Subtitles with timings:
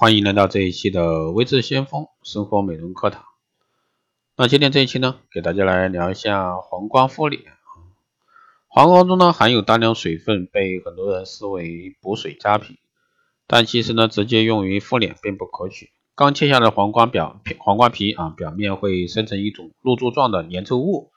[0.00, 3.22] 欢迎来到这一期的微智先锋生活美容课堂。
[4.34, 7.42] 那今天这一期呢，给大家来聊一下黄瓜敷脸。
[8.66, 12.78] 黄瓜中呢含有大量水分，被很多人视为补水佳品，
[13.46, 15.90] 但其实呢，直接用于敷脸并不可取。
[16.14, 21.12] 刚切下的黄瓜表皮黄瓜皮啊，表面会生成一种露珠状的粘稠物，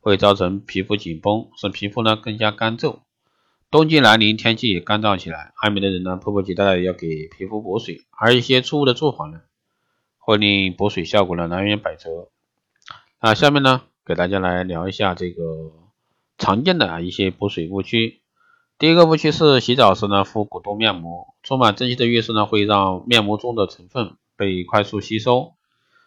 [0.00, 3.00] 会造成皮肤紧绷，使皮肤呢更加干皱。
[3.70, 9.42] 冬季来临，天气也干燥起来，爱美的人呢，迫不及待的要给皮肤补水，而一些错误的做法呢，
[10.16, 12.30] 会令补水效果呢南辕北辙。
[13.20, 15.72] 那下面呢，给大家来聊一下这个
[16.38, 18.22] 常见的啊一些补水误区。
[18.78, 25.52] 第一个误区是洗澡时呢敷果冻面膜，充满蒸汽的浴室呢会让面膜中的成分被快速吸收，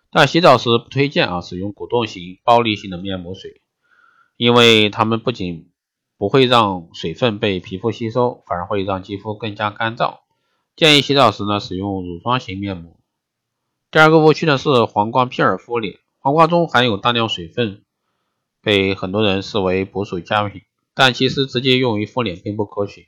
[0.10, 3.62] 但洗澡时不推荐啊使用果冻型暴力性的面膜水，
[4.36, 5.70] 因为它们不仅
[6.22, 10.20] 不会让水分被皮肤吸收，反而会让肌肤更加干燥。
[10.76, 12.96] 建议洗澡时呢，使用乳霜型面膜。
[13.90, 15.98] 第二个误区呢是黄瓜片儿敷脸。
[16.20, 17.82] 黄瓜中含有大量水分，
[18.62, 20.62] 被很多人视为补水佳品，
[20.94, 23.08] 但其实直接用于敷脸并不可取。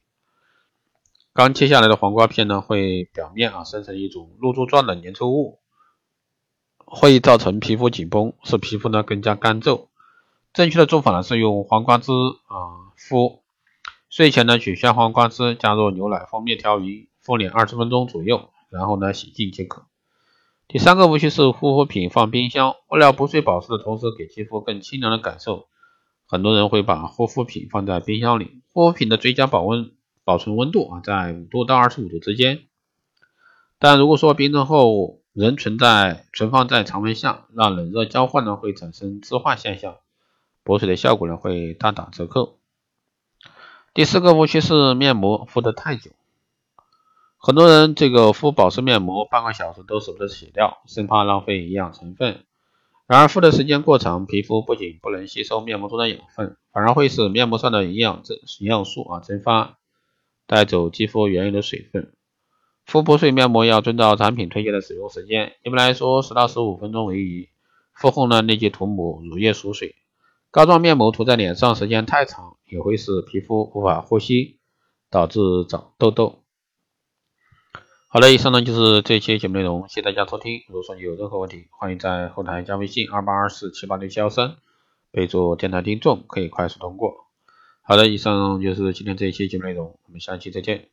[1.34, 5.60] 刚切下来的黄瓜片呢，会表面啊生成一种露珠状的粘稠物，
[6.78, 9.92] 会造成皮肤紧绷，使皮肤呢更加干皱。
[10.54, 12.12] 正确的做法呢是用黄瓜汁
[12.46, 13.42] 啊敷，
[14.08, 19.88] 睡前呢取下黄瓜汁，加入牛奶、蜂蜜调匀，敷脸二十分钟左右，然后呢洗净即可。
[20.68, 25.68] 第三个误区是护肤品放冰箱，为了补水保湿的同时给肌肤更清凉的感受，
[26.28, 28.62] 很多人会把护肤品放在冰箱里。
[28.72, 29.92] 护肤品的最佳保温
[30.24, 32.66] 保存温度啊在五度到二十五度之间，
[33.80, 39.96] 但如果说冰镇后仍存在存放在常温下，让冷热交换呢会产生置化现象。
[40.64, 42.58] 补水的效果呢会大打折扣。
[43.94, 46.12] 第四个误区是面膜敷得太久，
[47.38, 52.44] 很多人这个敷保湿面膜半个小时都舍不得洗掉，生怕浪费营养成分。
[53.06, 59.78] 然而敷的时间过长，皮肤不仅不能吸收面膜中的养分，反而会使面膜上的营养增营养素啊蒸发，
[60.48, 62.14] 带走肌肤原有的水分。
[62.86, 67.50] 敷补水面膜要遵照产品推荐的使用时间，一般来说十到十五分钟为宜。
[67.94, 69.96] 敷后呢立即涂抹乳液锁水。
[70.54, 74.60] 膏状面膜涂在脸上时间太长，也会使皮肤无法呼吸，
[75.10, 76.44] 导致长痘痘。
[78.08, 80.62] 好了，以上呢就是这一期节目内容，谢谢大家收听。
[80.68, 84.58] 如果说你有任何问题，欢迎在后台加微信二八二四七八六七幺三，
[85.10, 87.16] 备注电台听众，可以快速通过。
[87.82, 90.90] 好的，以上就是今天这一期节目内容，我们下期再见。